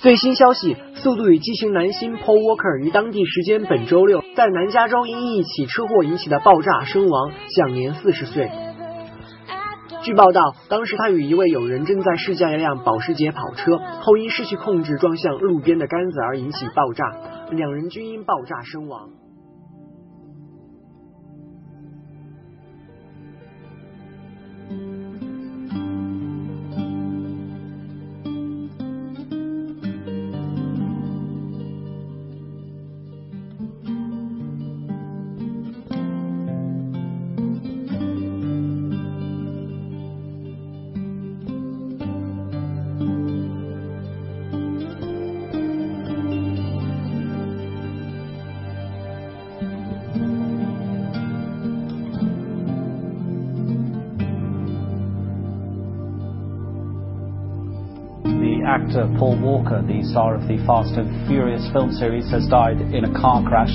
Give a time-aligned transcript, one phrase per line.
[0.00, 8.50] 最新消息，《速度与激情》男星 Paul Walker 于当地时间本周六在南加州因一起车祸引起的爆炸身亡，享年四十岁。
[10.02, 17.04] 据报道，当时他与一位友人正在试驾一辆保时捷跑车，后因失去控制撞向路边的杆子而引起爆炸，
[17.50, 19.08] 两人均因爆炸身亡。
[58.74, 63.12] Actor Paul Walker, the star of the Fast and Furious film series, has died in a
[63.14, 63.70] car crash.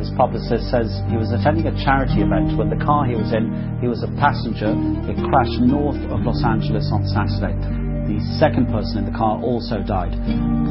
[0.00, 3.52] His publicist says he was attending a charity event when the car he was in,
[3.84, 4.72] he was a passenger.
[5.04, 7.60] It crashed north of Los Angeles on Saturday.
[8.08, 10.16] The second person in the car also died.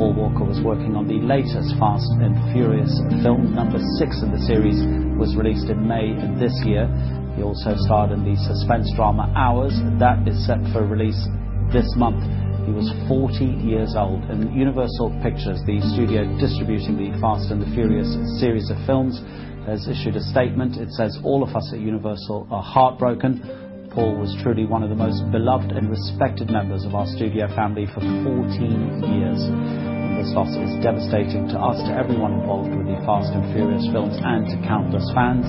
[0.02, 2.90] Paul Walker was working on the latest Fast and Furious
[3.22, 3.54] film.
[3.54, 4.82] Number six in the series
[5.22, 6.90] was released in May of this year.
[7.38, 9.78] He also starred in the suspense drama Hours.
[10.02, 11.22] That is set for release
[11.70, 12.26] this month.
[12.68, 17.72] He was 40 years old, and Universal Pictures, the studio distributing the Fast and the
[17.72, 18.12] Furious
[18.44, 19.24] series of films,
[19.64, 20.76] has issued a statement.
[20.76, 23.40] It says, All of us at Universal are heartbroken.
[23.96, 27.88] Paul was truly one of the most beloved and respected members of our studio family
[27.96, 28.36] for 14
[29.16, 29.40] years.
[29.48, 33.88] And this loss is devastating to us, to everyone involved with the Fast and Furious
[33.96, 35.48] films, and to countless fans.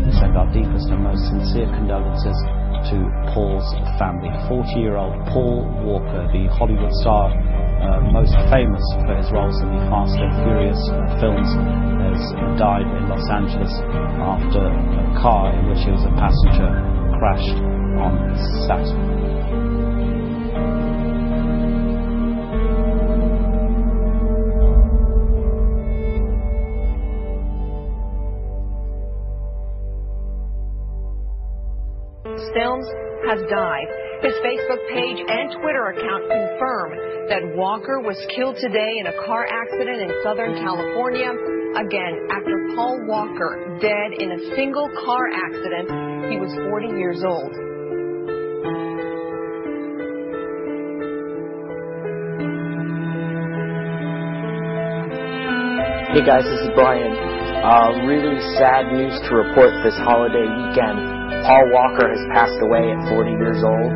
[0.00, 2.96] We send our deepest and most sincere condolences to
[3.32, 3.66] Paul's
[3.98, 4.30] family.
[4.48, 9.68] 40 year old Paul Walker, the Hollywood star uh, most famous for his roles in
[9.68, 10.80] the Fast and Furious
[11.20, 11.50] films,
[12.02, 12.20] has
[12.58, 13.72] died in Los Angeles
[14.22, 16.70] after a car in which he was a passenger
[17.18, 17.58] crashed
[18.00, 18.14] on
[18.66, 19.23] Saturday.
[33.34, 33.88] Has died.
[34.22, 36.90] His Facebook page and Twitter account confirm
[37.28, 41.34] that Walker was killed today in a car accident in Southern California.
[41.74, 47.50] Again, after Paul Walker dead in a single car accident, he was 40 years old.
[56.14, 57.10] Hey guys, this is Brian.
[57.10, 61.23] Uh, really sad news to report this holiday weekend.
[61.44, 63.92] Paul Walker has passed away at 40 years old.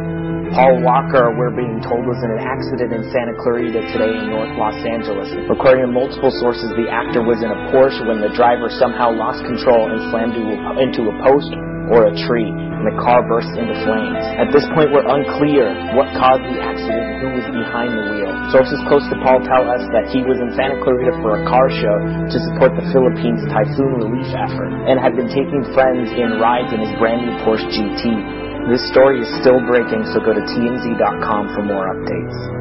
[0.53, 4.53] Paul Walker, we're being told, was in an accident in Santa Clarita today in North
[4.61, 5.33] Los Angeles.
[5.49, 9.41] According to multiple sources, the actor was in a Porsche when the driver somehow lost
[9.49, 11.49] control and slammed into a post
[11.89, 14.21] or a tree, and the car bursts into flames.
[14.37, 18.33] At this point, we're unclear what caused the accident and who was behind the wheel.
[18.53, 21.69] Sources close to Paul tell us that he was in Santa Clarita for a car
[21.69, 21.97] show
[22.29, 26.81] to support the Philippines typhoon relief effort, and had been taking friends in rides in
[26.81, 28.69] his brand new Porsche GT.
[28.69, 32.58] This story is still breaking, so go to TMZ.com for more updates.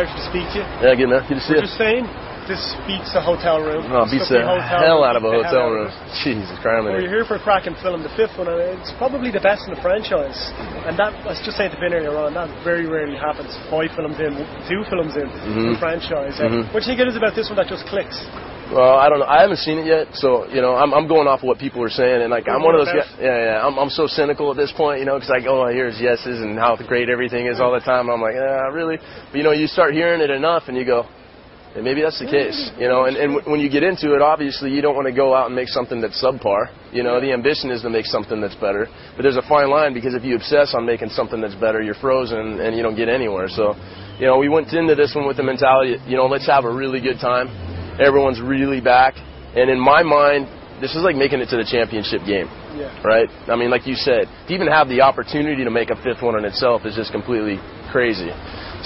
[0.00, 0.66] Pleasure to speak to you.
[0.80, 1.28] Yeah, good enough.
[1.28, 1.60] Good to see you.
[1.60, 2.08] Just saying,
[2.48, 3.84] this beats a hotel room.
[3.92, 5.92] No, it beats the hell room, out of a hotel room.
[5.92, 6.24] out of it.
[6.24, 6.88] Jesus Christ.
[6.88, 9.68] Well, you're here for a cracking film, the fifth one, and it's probably the best
[9.68, 10.36] in the franchise.
[10.88, 13.52] And that, I was just saying to Ben earlier on, that very rarely happens.
[13.68, 15.76] Five films in, two films in, Mhm.
[15.76, 16.40] the franchise.
[16.40, 16.72] Mhm.
[16.72, 18.16] What do you think it is about this one that just clicks?
[18.70, 19.26] Well, I don't know.
[19.26, 21.82] I haven't seen it yet, so you know, I'm I'm going off of what people
[21.82, 23.10] are saying, and like I'm one of those guys.
[23.18, 23.66] Yeah, yeah.
[23.66, 26.00] I'm I'm so cynical at this point, you know, because like all I hear is
[26.00, 28.06] yeses and how great everything is all the time.
[28.06, 28.98] And I'm like, yeah, really.
[29.30, 31.06] But you know, you start hearing it enough, and you go,
[31.74, 33.04] And maybe that's the case, you know.
[33.06, 35.46] And, and w- when you get into it, obviously you don't want to go out
[35.46, 36.66] and make something that's subpar.
[36.92, 38.88] You know, the ambition is to make something that's better.
[39.14, 41.94] But there's a fine line because if you obsess on making something that's better, you're
[41.94, 43.46] frozen and you don't get anywhere.
[43.46, 43.74] So,
[44.18, 46.72] you know, we went into this one with the mentality, you know, let's have a
[46.72, 47.46] really good time.
[48.00, 49.14] Everyone's really back.
[49.54, 50.48] And in my mind,
[50.80, 52.88] this is like making it to the championship game Yeah.
[53.04, 53.28] right?
[53.48, 56.38] I mean, like you said, to even have the opportunity to make a fifth one
[56.38, 57.60] in itself is just completely
[57.92, 58.32] crazy.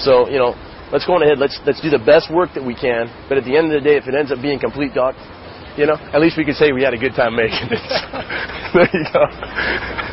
[0.03, 0.51] So, you know,
[0.91, 1.39] let's go on ahead.
[1.39, 3.07] Let's let's do the best work that we can.
[3.29, 5.15] But at the end of the day, if it ends up being complete dog,
[5.77, 7.83] you know, at least we can say we had a good time making it.
[8.73, 9.27] there you go.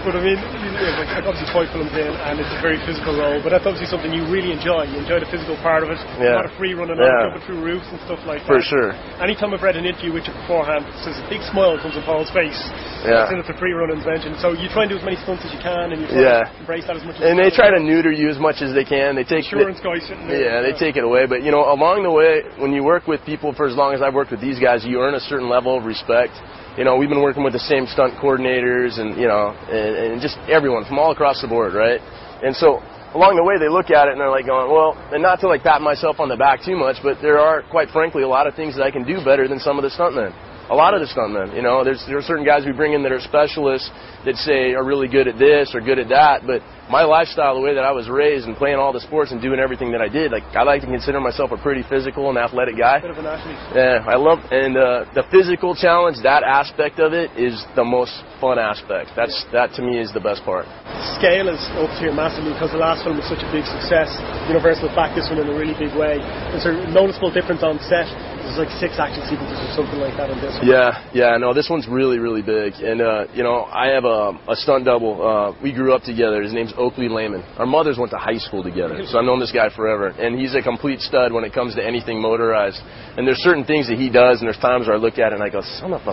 [0.02, 3.14] But I mean, you know, like, obviously toy films in, and it's a very physical
[3.14, 3.38] role.
[3.38, 4.90] But that's obviously something you really enjoy.
[4.90, 6.00] You enjoy the physical part of it.
[6.18, 6.42] Yeah.
[6.42, 7.06] A lot of free running, Yeah.
[7.06, 7.22] yeah.
[7.30, 8.66] jumping through roofs and stuff like For that.
[8.66, 8.90] sure.
[9.22, 12.30] Anytime I've read an interview with you beforehand, there's a big smile comes on Paul's
[12.34, 12.58] face.
[13.06, 13.30] Yeah.
[13.30, 14.38] As the free running's mentioned.
[14.42, 16.58] So you try and do as many stunts as you can, and you try Yeah.
[16.58, 18.84] embrace that as much as And they try to neuter you as much as they
[18.86, 19.14] can.
[19.14, 20.38] They take Insurance guy sitting there.
[20.38, 21.26] Yeah, they take it away.
[21.30, 24.02] But you know, along the way, when you work with people for as long as
[24.02, 26.32] I've worked with these guys, you earn a certain level of respect.
[26.80, 30.20] You know, we've been working with the same stunt coordinators and you know, and, and
[30.24, 32.00] just everyone from all across the board, right?
[32.40, 32.80] And so
[33.14, 35.48] along the way, they look at it and they're like going, well, and not to
[35.48, 38.46] like pat myself on the back too much, but there are, quite frankly, a lot
[38.46, 40.32] of things that I can do better than some of the stuntmen.
[40.70, 43.02] A lot of the stuntmen, you know, there's there are certain guys we bring in
[43.02, 43.90] that are specialists
[44.24, 47.64] that say are really good at this or good at that, but my lifestyle, the
[47.64, 50.12] way that I was raised and playing all the sports and doing everything that I
[50.12, 53.00] did, like I like to consider myself a pretty physical and athletic guy.
[53.00, 53.56] Bit of an athlete.
[53.72, 56.20] Yeah, I love and uh, the physical challenge.
[56.20, 58.12] That aspect of it is the most
[58.44, 59.16] fun aspect.
[59.16, 60.68] That's that to me is the best part.
[61.16, 64.12] Scale is up here massively because the last film was such a big success.
[64.52, 66.20] Universal backed this one in a really big way.
[66.52, 68.04] Is there a noticeable difference on set?
[68.42, 70.66] There's like six action sequences or something like that in this one.
[70.66, 72.74] Yeah, yeah, no, this one's really, really big.
[72.82, 75.22] And, uh, you know, I have a, a stunt double.
[75.22, 76.42] Uh, we grew up together.
[76.42, 77.42] His name's Oakley Lehman.
[77.56, 80.08] Our mothers went to high school together, so I've known this guy forever.
[80.08, 82.82] And he's a complete stud when it comes to anything motorized.
[83.16, 85.38] And there's certain things that he does, and there's times where I look at it
[85.38, 86.12] and I go, son of a,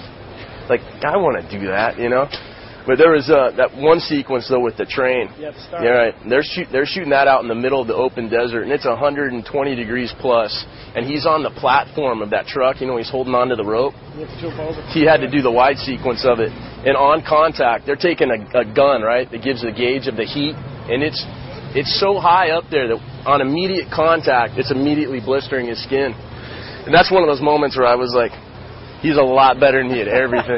[0.70, 2.30] like, I want to do that, you know?
[2.88, 5.30] But there was uh, that one sequence though with the train.
[5.38, 5.84] Yeah, the.
[5.84, 6.16] Yeah, right.
[6.28, 8.86] They're shoot, they're shooting that out in the middle of the open desert, and it's
[8.86, 9.40] 120
[9.76, 10.66] degrees plus,
[10.96, 12.82] and he's on the platform of that truck.
[12.82, 14.82] You know, he's holding onto the rope You have to jump over.
[14.90, 16.52] he had to do the wide sequence of it.
[16.52, 20.26] And on contact, they're taking a, a gun, right, that gives the gauge of the
[20.26, 20.56] heat,
[20.90, 21.22] and it's
[21.76, 22.98] it's so high up there that
[23.28, 26.14] on immediate contact, it's immediately blistering his skin.
[26.86, 28.32] And that's one of those moments where I was like,
[29.02, 30.58] he's a lot better than me at everything.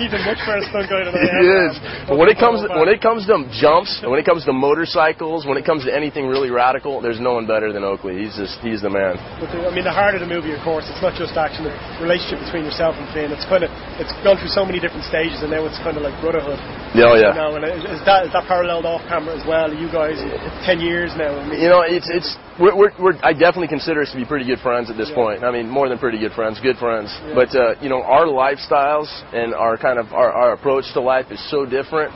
[0.00, 1.72] He's a much better stunt guy than I he is.
[2.08, 5.44] But when it comes to, when it comes to jumps, when it comes to motorcycles,
[5.44, 8.24] when it comes to anything really radical, there's no one better than Oakley.
[8.24, 9.20] He's just he's the man.
[9.36, 11.68] But the, I mean, the heart of the movie, of course, it's not just action.
[11.68, 13.68] The relationship between yourself and Vin, it's kind of
[14.00, 16.56] it's gone through so many different stages, and now it's kind of like brotherhood.
[16.96, 17.36] Yeah, oh, yeah.
[17.36, 19.68] Now, and is that is that paralleled off camera as well?
[19.70, 21.36] You guys, it's ten years now.
[21.36, 24.24] I mean, You know, it's it's we're, we're, we're I definitely consider us to be
[24.24, 25.20] pretty good friends at this Yeah.
[25.20, 25.44] point.
[25.44, 27.12] I mean, more than pretty good friends, good friends.
[27.12, 27.34] Yeah.
[27.36, 29.06] But uh, you know, our lifestyles
[29.36, 32.10] and our kind of our, our approach to life is so different.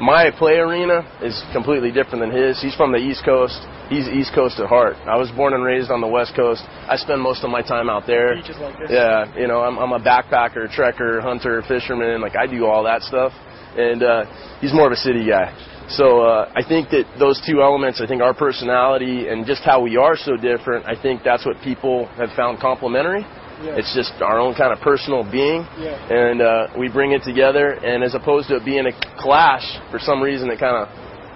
[0.00, 2.60] My play arena is completely different than his.
[2.60, 3.60] He's from the East Coast.
[3.90, 4.96] He's East Coast at heart.
[5.04, 6.62] I was born and raised on the West Coast.
[6.88, 8.34] I spend most of my time out there.
[8.60, 8.76] like.
[8.88, 12.22] Yeah, you know, I'm, I'm a backpacker, trekker, hunter, fisherman.
[12.22, 13.32] Like I do all that stuff,
[13.76, 14.24] and uh,
[14.60, 15.52] he's more of a city guy.
[15.90, 19.82] So uh, I think that those two elements, I think our personality and just how
[19.82, 23.26] we are so different, I think that's what people have found complementary.
[23.62, 23.76] Yeah.
[23.76, 25.96] It's just our own kind of personal being, Yeah.
[26.08, 27.72] and uh, we bring it together.
[27.84, 30.88] And as opposed to it being a clash, for some reason it kind of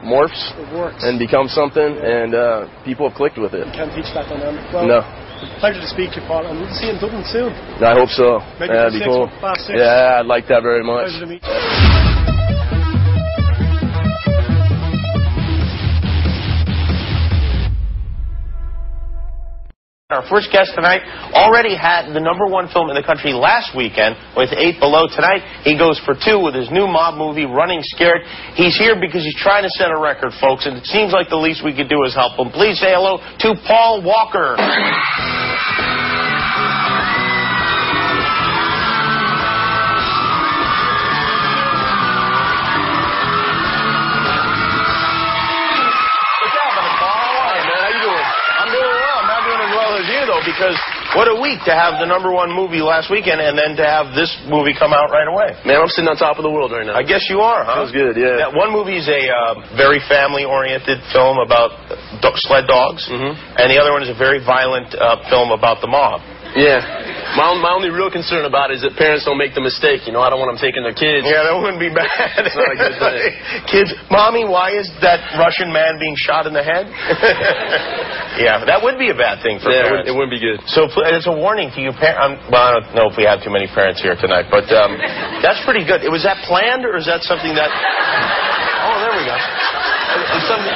[0.04, 0.40] morphs
[1.04, 3.64] and becomes something, and uh, people have clicked with it.
[3.72, 4.64] can't teach that dynamic.
[4.72, 5.00] Well, No,
[5.60, 7.52] pleasure to speak to you, Paul, and we'll see you in Dublin soon.
[7.81, 8.40] I hope so.
[8.60, 9.28] Maybe yeah, that'd be six, cool.
[9.56, 9.76] six.
[9.76, 11.08] Yeah, I'd like that very much.
[20.13, 21.01] Our first guest tonight
[21.32, 25.08] already had the number one film in the country last weekend with Eight Below.
[25.08, 28.20] Tonight, he goes for two with his new mob movie, Running Scared.
[28.53, 31.41] He's here because he's trying to set a record, folks, and it seems like the
[31.41, 32.53] least we could do is help him.
[32.53, 34.61] Please say hello to Paul Walker.
[50.55, 50.79] Because
[51.19, 54.15] What a week to have the number one movie last weekend and then to have
[54.19, 55.55] this movie come out right away.
[55.67, 56.94] man, I'm sitting on top of the world right now.
[56.99, 57.87] I guess you are, huh?
[57.87, 58.51] Feels good, yeah.
[58.51, 61.70] That one movie is a uh, very family-oriented film about
[62.23, 63.34] do- sled dogs, Mhm.
[63.58, 66.20] and the other one is a very violent uh, film about the mob.
[66.55, 67.34] Yeah.
[67.34, 70.06] My, my only real concern about it is that parents don't make the mistake.
[70.06, 71.27] You know, I don't want them taking their kids.
[71.27, 72.46] Yeah, that wouldn't be bad.
[72.46, 73.34] It's not a good thing.
[73.75, 76.87] Kids, mommy, why is that Russian man being shot in the head?
[78.39, 80.06] yeah, that would be a bad thing for Yeah, it, parents.
[80.06, 80.63] would, it wouldn't be good.
[80.70, 82.23] So it's a warning to you parents.
[82.23, 84.94] Um, well, I don't know if we have too many parents here tonight, but um,
[85.43, 86.06] that's pretty good.
[86.06, 87.67] Was that planned, or is that something that?
[88.87, 89.34] Oh, there we go.
[89.34, 90.70] Is something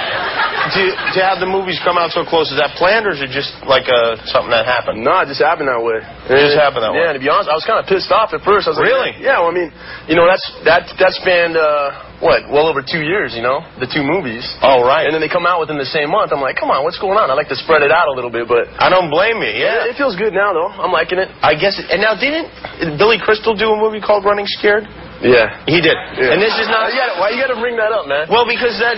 [0.71, 0.85] to
[1.17, 2.49] to have the movies come out so close?
[2.53, 5.01] Is that planned, or is it just like uh, something that happened?
[5.05, 6.01] No, it just happened that way.
[6.01, 7.05] It just happened that way.
[7.05, 8.69] Yeah, to be honest, I was kind of pissed off at first.
[8.69, 9.13] I was like, Really?
[9.21, 9.71] Yeah, well, I mean,
[10.07, 13.33] you know, that's that that spanned uh, what, well over two years.
[13.35, 14.45] You know, the two movies.
[14.61, 15.07] Oh, right.
[15.09, 16.31] And then they come out within the same month.
[16.35, 17.31] I'm like, come on, what's going on?
[17.31, 19.53] I like to spread it out a little bit, but I don't blame you.
[19.55, 19.89] Yeah.
[19.89, 20.71] it feels good now, though.
[20.71, 21.31] I'm liking it.
[21.41, 21.79] I guess.
[21.79, 24.85] It, And now, didn't Billy Crystal do a movie called Running Scared?
[25.19, 25.67] Yeah.
[25.67, 25.99] He did.
[26.15, 26.31] Yeah.
[26.31, 26.89] And this is not.
[26.89, 28.31] Uh, yeah, why you got to bring that up, man?
[28.31, 28.95] Well, because that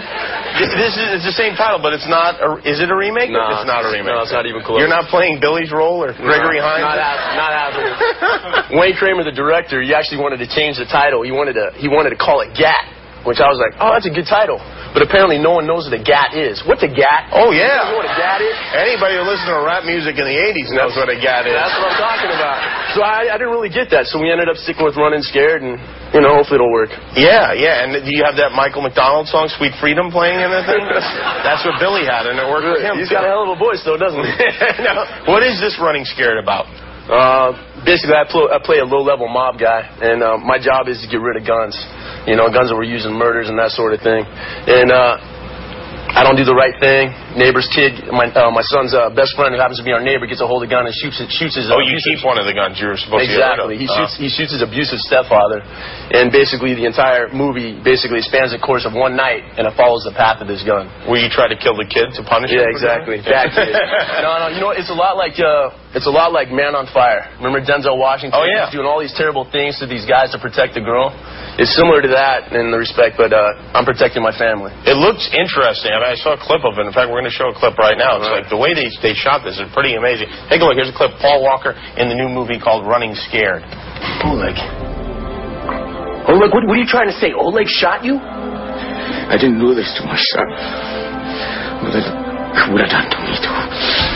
[0.60, 2.36] this is it's the same title, but it's not.
[2.44, 3.32] A, is it a remake?
[3.32, 4.12] No, it's not a remake.
[4.12, 4.76] no, it's not even close.
[4.84, 6.84] You're not playing Billy's role or Gregory No, Hines.
[6.84, 8.76] Not, hap- not happening.
[8.76, 11.24] Wayne Kramer, the director, he actually wanted to change the title.
[11.24, 14.04] He wanted to he wanted to call it GAT, which I was like, oh, that's
[14.04, 14.60] a good title.
[14.92, 16.60] But apparently, no one knows what a GAT is.
[16.66, 17.30] What's a GAT?
[17.32, 17.88] Oh You yeah.
[17.88, 18.56] know what a GAT is?
[18.76, 21.54] Anybody who listens to rap music in the '80s knows what a gat is.
[21.56, 22.58] That's what I'm talking about.
[22.94, 24.10] So I, I didn't really get that.
[24.10, 25.78] So we ended up sticking with Running Scared, and
[26.10, 26.90] you know, hopefully it'll work.
[27.14, 27.86] Yeah, yeah.
[27.86, 30.82] And do you have that Michael McDonald song, "Sweet Freedom," playing in the thing?
[31.46, 32.98] That's what Billy had, and it worked for him.
[32.98, 34.34] He's got a hell of a voice, though, doesn't he?
[34.86, 36.66] now, what is this running scared about?
[37.10, 37.50] Uh,
[37.82, 41.08] basically, I, pl- I play a low-level mob guy, and uh, my job is to
[41.10, 41.74] get rid of guns.
[42.26, 44.22] You know, guns that we're using, murders, and that sort of thing.
[44.22, 45.18] And uh,
[46.10, 47.14] I don't do the right thing.
[47.38, 50.26] Neighbor's kid, my uh, my son's uh, best friend, who happens to be our neighbor,
[50.26, 51.70] gets a hold of a gun and shoots it, shoots his.
[51.70, 53.78] Oh, you abusive- keep one of the guns you're supposed Exactly.
[53.78, 54.10] to He get rid of.
[54.10, 55.62] shoots he shoots his abusive stepfather,
[56.10, 60.02] and basically the entire movie basically spans the course of one night, and it follows
[60.02, 60.90] the path of this gun.
[61.06, 62.74] Will you try to kill the kid to punish Yeah, him?
[62.74, 63.22] exactly.
[63.22, 63.30] Kid.
[64.26, 64.46] no, no.
[64.50, 67.30] You know, it's a lot like uh, it's a lot like Man on Fire.
[67.38, 68.34] Remember Denzel Washington?
[68.34, 68.66] Oh, yeah.
[68.66, 71.14] He's doing all these terrible things to these guys to protect the girl.
[71.58, 74.72] It's similar to that in the respect, but uh, I'm protecting my family.
[74.86, 75.92] It looks interesting.
[76.00, 76.88] I, mean, I saw a clip of it.
[76.88, 78.16] In fact, we're going to show a clip right now.
[78.16, 78.40] It's Right.
[78.40, 80.32] like the way they they shot this is pretty amazing.
[80.48, 80.74] Take a look.
[80.80, 81.12] Here's a clip.
[81.20, 83.60] Paul Walker in the new movie called Running Scared.
[84.24, 84.56] Oleg.
[86.26, 87.32] Oleg, what, what are you trying to say?
[87.36, 88.16] Oleg shot you?
[88.16, 90.48] I didn't do this to my son.
[91.84, 92.04] Oleg
[92.72, 94.09] would have done to me too.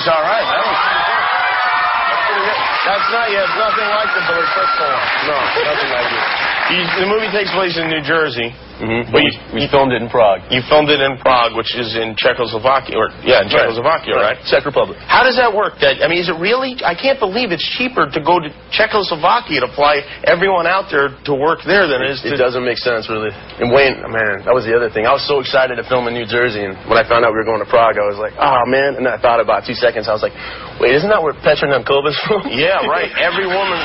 [0.00, 0.40] Looks all right.
[0.40, 2.56] That That's pretty good.
[2.88, 3.44] That's not yet.
[3.52, 5.04] Nothing like the Billy Crystal one.
[5.28, 6.49] No, nothing like it.
[6.70, 8.54] You, the movie takes place in New Jersey.
[8.80, 9.12] Mm-hmm.
[9.12, 10.40] But we, you- we filmed it in Prague.
[10.48, 14.38] You filmed it in Prague, which is in Czechoslovakia, or yeah, in Czechoslovakia, right?
[14.48, 14.96] Czech Republic.
[15.04, 15.76] How does that work?
[15.84, 16.80] That I mean, is it really?
[16.80, 21.32] I can't believe it's cheaper to go to Czechoslovakia to fly everyone out there to
[21.36, 22.32] work there than it is to.
[22.32, 23.28] It doesn't make sense, really.
[23.60, 25.04] And Wayne, man, that was the other thing.
[25.04, 27.40] I was so excited to film in New Jersey, and when I found out we
[27.44, 28.96] were going to Prague, I was like, oh, man.
[28.96, 30.08] And I thought about two seconds.
[30.08, 30.32] I was like,
[30.80, 32.48] wait, isn't that where Petra Nemcova's from?
[32.48, 33.12] Yeah, right.
[33.20, 33.76] Every woman,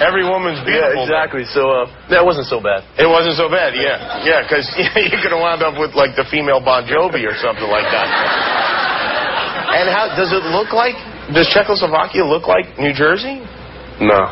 [0.00, 1.04] every woman's beautiful.
[1.04, 1.44] Yeah, exactly.
[1.50, 2.86] So uh, that wasn't so bad.
[2.98, 4.22] It wasn't so bad, yeah.
[4.24, 7.68] Yeah, because you could have wound up with, like, the female Bon Jovi or something
[7.68, 8.08] like that.
[9.68, 10.96] And how, does it look like,
[11.34, 13.44] does Czechoslovakia look like New Jersey?
[14.08, 14.30] No.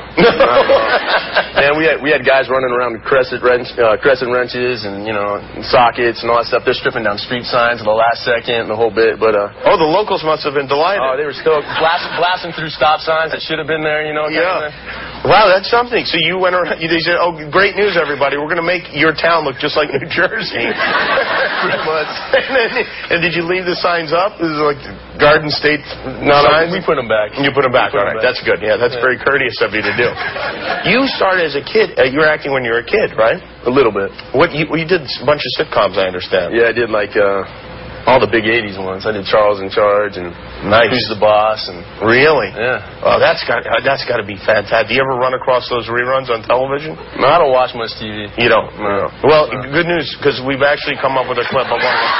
[1.58, 5.02] Man, we had we had guys running around with crescent wrench, uh, crescent wrenches and
[5.08, 6.62] you know sockets and all that stuff.
[6.62, 9.18] They're stripping down street signs at the last second and the whole bit.
[9.18, 11.02] But uh, Oh, the locals must have been delighted.
[11.02, 14.06] oh, they were still blasting, blasting through stop signs that should have been there.
[14.06, 14.28] You know.
[14.30, 14.70] Yeah.
[15.26, 16.06] Wow, that's something.
[16.06, 18.38] So you went around, you, they said, oh, great news, everybody.
[18.38, 20.62] We're going to make your town look just like New Jersey.
[21.66, 22.10] Pretty much.
[22.36, 22.70] and, then,
[23.10, 24.38] and did you leave the signs up?
[24.38, 24.78] This is like
[25.18, 25.82] Garden State
[26.22, 26.70] No, no, signs?
[26.70, 27.34] we put them back.
[27.42, 27.90] You put them back.
[27.90, 28.38] We All put 'em right, back.
[28.38, 28.62] that's good.
[28.62, 30.08] Yeah, that's very courteous of you to do.
[30.90, 31.94] you started as a kid.
[31.98, 33.38] Uh, you were acting when you were a kid, right?
[33.66, 34.10] A little bit.
[34.34, 36.54] What you, you did a bunch of sitcoms, I understand.
[36.54, 37.42] Yeah, I did like uh,
[38.06, 39.02] all the big '80s ones.
[39.06, 40.30] I did Charles in Charge and
[40.70, 40.88] Nice.
[40.94, 42.48] Who's the Boss and Really?
[42.54, 42.80] yeah.
[43.02, 44.88] Oh, that's got uh, that's got to be fantastic.
[44.88, 46.94] Do you ever run across those reruns on television?
[47.18, 48.30] No, I don't watch much TV.
[48.38, 48.70] You don't.
[48.78, 49.10] No.
[49.26, 49.68] Well, No.
[49.74, 52.14] good news because we've actually come up with a clip of one of the.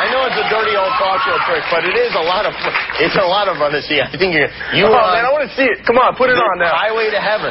[0.00, 2.52] I know it's a dirty old talk show trick, but it is a lot of
[2.58, 2.74] fun.
[3.00, 4.02] it's a lot of fun to see.
[4.02, 5.86] I think you're you oh are man, I want to see it.
[5.86, 6.74] Come on, put it on now.
[6.74, 7.48] Highway to Heaven.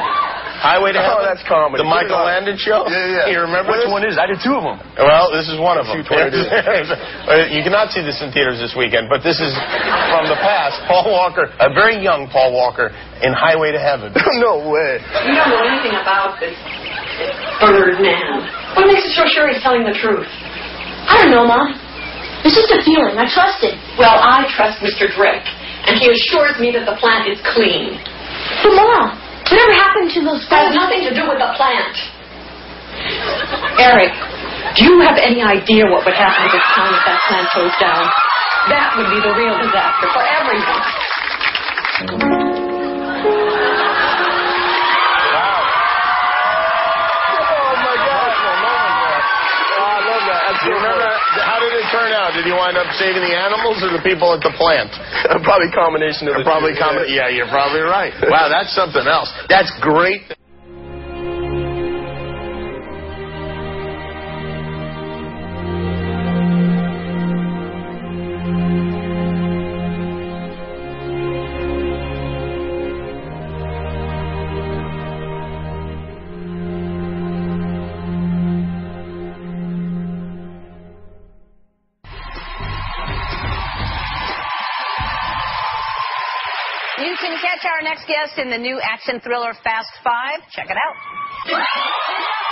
[0.60, 1.24] Highway to Oh, Heaven?
[1.24, 1.80] that's comedy.
[1.80, 2.44] The Michael Put it on.
[2.44, 2.84] Landon show?
[2.92, 3.32] Yeah, yeah.
[3.32, 3.96] You remember Which this?
[3.96, 4.20] one is?
[4.20, 4.76] I did two of them.
[5.00, 6.04] Well, this is one of them.
[6.04, 6.44] Shoot what it is.
[6.52, 9.56] Uh, you cannot see this in theaters this weekend, but this is
[10.12, 10.84] from the past.
[10.84, 12.92] Paul Walker, a very young Paul Walker,
[13.24, 14.12] in Highway to Heaven.
[14.44, 15.00] no way.
[15.24, 16.60] You don't know anything about this
[17.64, 18.44] bird man.
[18.76, 20.28] What makes you so sure he's telling the truth?
[21.08, 21.72] I don't know, Mom.
[22.44, 23.20] It's just a feeling.
[23.20, 23.76] I trust it.
[24.00, 25.12] Well, I trust Mr.
[25.12, 25.44] Drake,
[25.88, 28.00] and he assures me that the plant is clean.
[28.64, 31.96] But, Mom, whatever happened to those That has nothing to do with the plant.
[33.80, 34.12] Eric,
[34.76, 37.76] do you have any idea what would happen to this time if that plant goes
[37.80, 38.08] down?
[38.72, 42.39] That would be the real disaster for everyone.
[52.30, 52.38] Out?
[52.38, 54.94] Did he wind up saving the animals or the people at the plant?
[55.42, 56.82] Probably a combination of the Probably two.
[56.86, 57.10] common.
[57.10, 58.14] Yeah, you're probably right.
[58.30, 59.34] Wow, that's something else.
[59.50, 60.22] That's great.
[87.42, 90.42] Catch our next guest in the new action thriller Fast Five.
[90.52, 92.46] Check it out.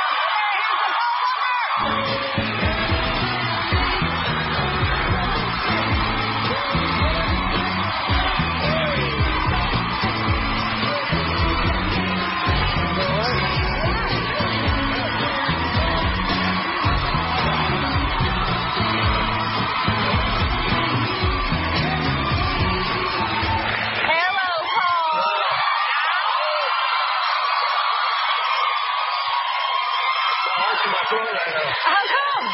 [30.77, 32.45] How come?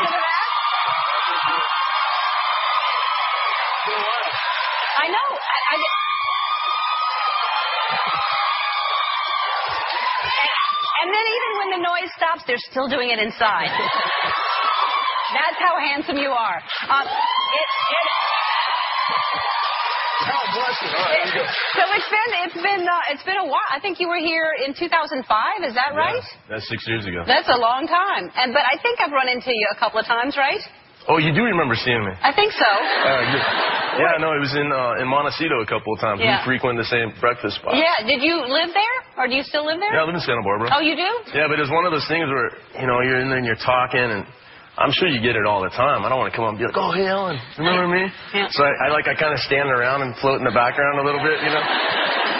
[0.00, 0.46] Look at that.
[4.96, 5.28] I know.
[5.36, 5.76] I, I,
[11.02, 13.68] and then even when the noise stops, they're still doing it inside.
[15.36, 16.62] That's how handsome you are.
[16.88, 18.06] Um, it, it,
[20.54, 20.88] Bless you.
[20.92, 21.44] All right, you go.
[21.76, 23.68] so it's been it's been uh, it's been a while.
[23.72, 25.20] I think you were here in 2005.
[25.66, 26.24] Is that right?
[26.48, 27.24] That's six years ago.
[27.26, 28.30] That's a long time.
[28.34, 30.60] And but I think I've run into you a couple of times, right?
[31.08, 32.12] Oh, you do remember seeing me?
[32.20, 32.68] I think so.
[32.68, 33.24] Uh,
[33.96, 36.20] yeah, no, it was in uh, in Montecito a couple of times.
[36.20, 36.44] Yeah.
[36.44, 37.80] We frequent the same breakfast spot.
[37.80, 38.04] Yeah.
[38.04, 39.88] Did you live there, or do you still live there?
[39.88, 40.68] Yeah, I live in Santa Barbara.
[40.76, 41.08] Oh, you do?
[41.32, 43.56] Yeah, but it's one of those things where, you know, you're in there and you're
[43.64, 44.28] talking, and
[44.78, 46.04] I'm sure you get it all the time.
[46.04, 48.06] I don't want to come up and be like, oh, hey, Ellen, remember me?
[48.34, 48.46] Yeah.
[48.54, 51.04] So I, I like, I kind of stand around and float in the background a
[51.04, 51.64] little bit, you know,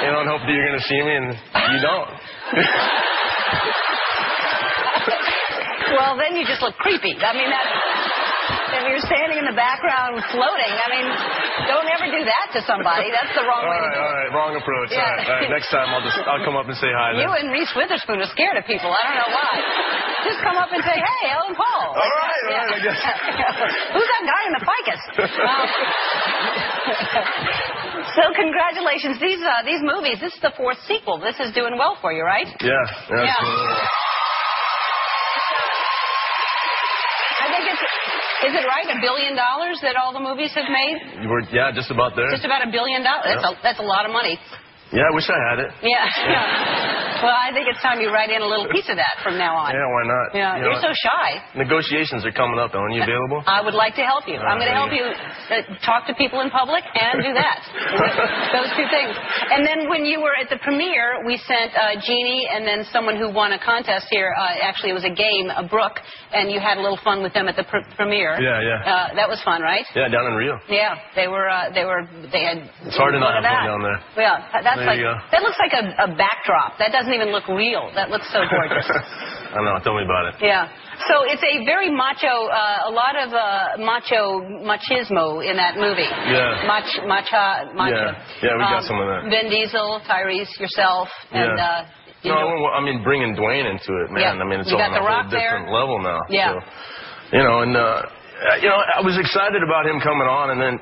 [0.07, 1.35] you know, and hope that you're going to see me, and
[1.75, 2.11] you don't.
[5.89, 7.17] Well, then you just look creepy.
[7.17, 7.65] I mean, that.
[8.89, 11.07] You're standing in the background floating, I mean,
[11.69, 13.13] don't ever do that to somebody.
[13.13, 14.17] That's the wrong all way to do all it.
[14.17, 14.91] right, wrong approach.
[14.91, 15.05] Yeah.
[15.05, 17.29] All, right, all right, next time I'll just, I'll come up and say hi then.
[17.29, 18.89] You and Reese Witherspoon are scared of people.
[18.89, 19.53] I don't know why.
[20.27, 22.99] Just come up and say, "Hey, Ellen Paul." All right, all right, I guess.
[23.95, 25.01] Who's that guy in the ficus?
[25.15, 25.69] Um,
[28.19, 29.23] so congratulations.
[29.23, 30.19] These uh, these movies.
[30.19, 31.23] This is the fourth sequel.
[31.23, 32.51] This is doing well for you, right?
[32.61, 32.75] Yeah,
[33.15, 33.31] yeah.
[33.31, 33.39] Yeah.
[37.39, 37.83] I think it's.
[38.47, 38.87] Is it right?
[38.87, 41.23] A billion dollars that all the movies have made?
[41.23, 42.31] you were, yeah, just about there.
[42.31, 43.27] Just about a billion dollars.
[43.27, 44.39] That's a that's a lot of money.
[44.93, 45.71] Yeah, I wish I had it.
[45.83, 46.07] Yeah.
[46.07, 47.05] yeah.
[47.23, 49.57] Well, I think it's time you write in a little piece of that from now
[49.57, 49.75] on.
[49.75, 50.27] Yeah, why not?
[50.35, 51.43] Yeah, You you're know, so shy.
[51.59, 52.93] Negotiations are coming up, Ellen.
[52.95, 53.43] You available?
[53.47, 54.39] I would like to help you.
[54.39, 57.59] I'm going to help you uh, talk to people in public and do that.
[58.55, 59.13] Those two things.
[59.51, 63.17] And then when you were at the premiere, we sent uh, Jeannie and then someone
[63.19, 64.31] who won a contest here.
[64.37, 65.99] Uh, actually, it was a game, a Brooke,
[66.33, 68.39] and you had a little fun with them at the pr- premiere.
[68.39, 68.79] Yeah, yeah.
[68.85, 69.85] Uh, that was fun, right?
[69.95, 70.59] Yeah, down in Rio.
[70.69, 71.49] Yeah, they were.
[71.49, 72.07] Uh, they were.
[72.31, 72.59] They had.
[72.87, 73.67] It's hard to not have fun that.
[73.67, 73.99] down there.
[74.17, 75.01] Yeah, that's There like
[75.33, 76.79] that looks like a, a backdrop.
[76.79, 77.91] That doesn't even look real.
[77.95, 78.87] That looks so gorgeous.
[79.55, 79.79] I know.
[79.83, 80.35] Tell me about it.
[80.41, 80.69] Yeah.
[81.09, 86.03] So it's a very macho, uh, a lot of uh, macho machismo in that movie.
[86.05, 86.67] Yeah.
[86.67, 87.95] Mach, macha, macho.
[87.95, 88.43] Yeah.
[88.43, 89.31] Yeah, we got some of that.
[89.31, 91.65] Vin Diesel, Tyrese, yourself, and Yeah.
[91.65, 91.87] uh,
[92.23, 94.21] you No, I know, mean, I mean, bringing Dwayne into it, man.
[94.37, 94.43] Yeah.
[94.43, 95.39] I mean, it's You on a whole Rock there.
[95.41, 96.19] different level now.
[96.29, 96.59] Yeah.
[96.59, 98.03] So, you know, and uh,
[98.61, 100.81] you know, I was excited about him coming on, and then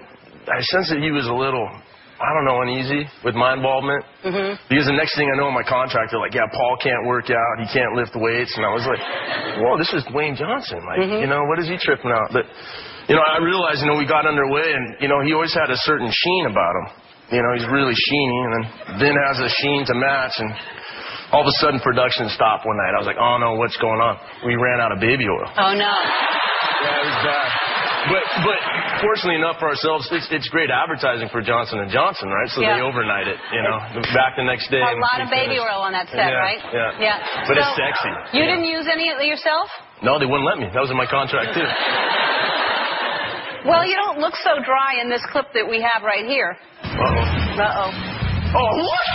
[0.49, 1.69] I sensed that he was a little,
[2.17, 4.05] I don't know, uneasy with my involvement.
[4.25, 4.59] Mhm.
[4.69, 7.61] Because the next thing I know, my contract, they're like, yeah, Paul can't work out,
[7.61, 9.01] he can't lift weights, and I was like,
[9.61, 10.81] whoa, this is Dwayne Johnson.
[10.87, 11.21] Like, Mhm.
[11.21, 12.33] you know, what is he tripping out?
[12.33, 12.47] But,
[13.09, 15.71] you know, I realized, you know, we got underway, and you know, he always had
[15.71, 16.87] a certain sheen about him.
[17.37, 18.65] You know, he's really sheeny, and then
[18.99, 20.55] Vin has a sheen to match, and
[21.33, 22.95] all of a sudden production stopped one night.
[22.95, 24.19] I was like, oh no, what's going on?
[24.45, 25.51] We ran out of baby oil.
[25.59, 25.91] Oh no.
[26.83, 27.66] Yeah, it was bad.
[28.07, 28.59] But but
[29.03, 32.49] fortunately enough for ourselves, it's, it's great advertising for Johnson and Johnson, right?
[32.55, 32.77] So Yeah.
[32.79, 33.77] they overnight it, you know.
[34.15, 34.79] Back the next day.
[34.81, 35.67] A lot of baby finished.
[35.67, 36.61] oil on that set, Yeah, right?
[36.73, 36.91] yeah.
[37.03, 37.17] Yeah.
[37.51, 38.13] But So, it's sexy.
[38.37, 38.51] You Yeah.
[38.55, 39.69] didn't use any of it yourself?
[40.03, 40.69] No, they wouldn't let me.
[40.73, 41.67] That was in my contract too.
[43.67, 46.57] Well, you don't look so dry in this clip that we have right here.
[46.85, 47.59] Uh oh.
[47.59, 47.91] Uh oh.
[48.55, 49.07] Oh what?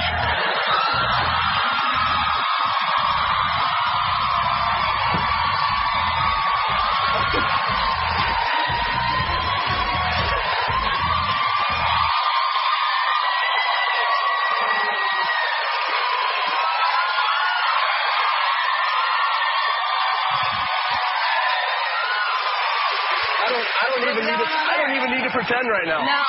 [25.41, 26.06] Pretend right now.
[26.06, 26.21] No.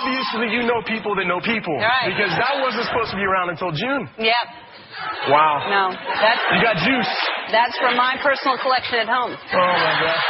[0.00, 1.76] Obviously, you know people that know people.
[1.76, 2.08] Right.
[2.08, 4.08] Because that wasn't supposed to be around until June.
[4.16, 4.46] Yep.
[5.28, 5.60] Wow.
[5.68, 5.84] No.
[5.92, 7.12] That's You got juice.
[7.52, 9.36] that's from my personal collection at home.
[9.36, 10.20] Oh my god.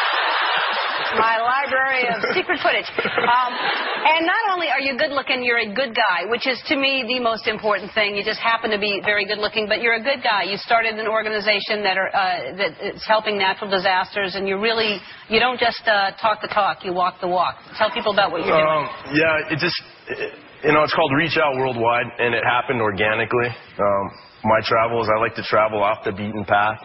[1.22, 1.34] my
[1.70, 2.88] library of secret footage.
[2.98, 6.76] Um, and not only are you good looking, you're a good guy, which is to
[6.76, 8.16] me the most important thing.
[8.16, 10.44] You just happen to be very good looking, but you're a good guy.
[10.44, 14.98] You started an organization that are uh, that is helping natural disasters, and you really
[15.28, 17.56] you don't just uh, talk the talk, you walk the walk.
[17.78, 18.66] Tell people about what you're doing.
[18.66, 19.78] Um, yeah, it just,
[20.08, 23.48] it, you know, it's called Reach Out Worldwide, and it happened organically.
[23.78, 24.04] Um,
[24.44, 26.80] my travels, I like to travel off the beaten path.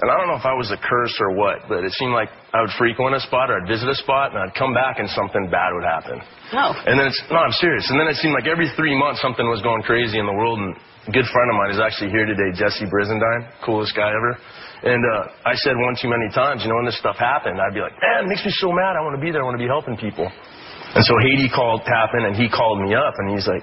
[0.00, 2.28] And I don't know if I was a curse or what, but it seemed like
[2.48, 5.08] I would frequent a spot or I'd visit a spot and I'd come back and
[5.12, 6.16] something bad would happen.
[6.56, 6.72] No.
[6.72, 7.84] And then it's, no, I'm serious.
[7.92, 10.56] And then it seemed like every three months something was going crazy in the world.
[10.56, 14.32] And a good friend of mine is actually here today, Jesse Brizendine, coolest guy ever.
[14.80, 17.76] And uh, I said one too many times, you know, when this stuff happened, I'd
[17.76, 18.96] be like, man, it makes me so mad.
[18.96, 19.42] I want to be there.
[19.42, 20.24] I want to be helping people.
[20.96, 23.60] And so Haiti called Tappan and he called me up and he's like,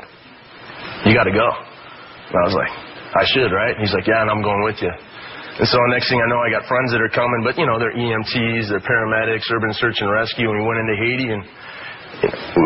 [1.10, 1.50] you got to go.
[1.50, 2.70] And I was like,
[3.16, 3.74] I should, right?
[3.74, 4.92] And He's like, yeah, and I'm going with you.
[5.56, 7.80] And so next thing I know, I got friends that are coming, but you know,
[7.80, 11.44] they're EMTs, they're paramedics, urban search and rescue, and we went into Haiti and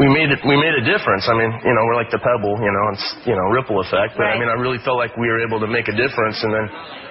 [0.01, 1.25] we made it, we made a difference.
[1.29, 4.13] I mean, you know, we're like the pebble, you know, it's, you know, ripple effect,
[4.17, 6.53] but I mean, I really felt like we were able to make a difference and
[6.53, 6.65] then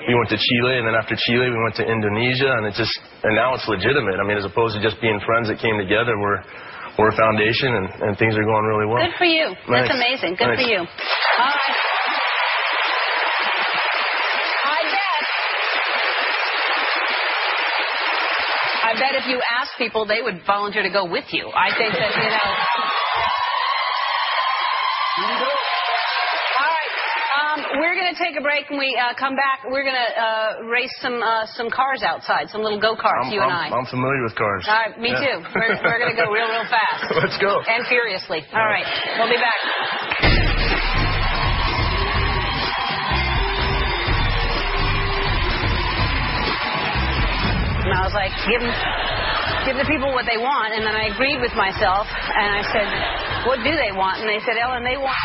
[0.07, 2.95] we went to Chile and then after Chile we went to Indonesia and it just,
[3.27, 4.19] and now it's legitimate.
[4.19, 6.43] I mean, as opposed to just being friends that came together, we're,
[6.99, 8.99] we're a foundation and, and things are going really well.
[8.99, 9.55] Good for you.
[9.71, 9.95] That's Thanks.
[9.95, 10.35] amazing.
[10.35, 10.83] Good for you.
[10.83, 11.77] All right.
[14.67, 15.23] I bet.
[18.83, 21.49] I bet if you asked people, they would volunteer to go with you.
[21.55, 22.49] I think that, you know.
[26.59, 26.93] All right.
[27.39, 29.61] Um, we're going to take a break and we uh, come back.
[29.69, 33.33] We're going to uh, race some uh, some cars outside, some little go karts, I'm,
[33.33, 33.77] you and I'm, I.
[33.77, 34.65] I'm familiar with cars.
[34.69, 35.21] All right, me Yeah.
[35.21, 35.37] too.
[35.55, 37.05] We're, we're going to go real, real fast.
[37.15, 37.61] Let's go.
[37.67, 38.43] And furiously.
[38.53, 38.87] All right.
[39.19, 40.69] We'll be back.
[47.85, 49.18] And I was like, give 'em-
[49.69, 50.73] give the people what they want.
[50.73, 52.89] And then I agreed with myself, and I said,
[53.45, 54.25] what do they want?
[54.25, 55.21] And they said, Ellen, they want